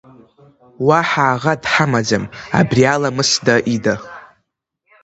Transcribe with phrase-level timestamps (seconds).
[0.87, 2.23] Уаҳа аӷа дҳамаӡам,
[2.59, 3.95] абри аламысда ида.